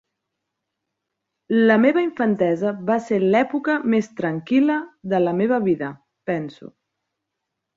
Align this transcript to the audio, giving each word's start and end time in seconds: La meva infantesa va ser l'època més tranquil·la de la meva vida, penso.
La 1.71 1.75
meva 1.83 2.01
infantesa 2.05 2.71
va 2.89 2.97
ser 3.09 3.19
l'època 3.35 3.75
més 3.95 4.09
tranquil·la 4.23 4.79
de 5.13 5.21
la 5.29 5.35
meva 5.43 5.61
vida, 5.69 5.95
penso. 6.33 6.73